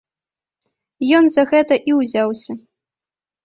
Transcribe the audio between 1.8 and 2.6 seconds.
і ўзяўся.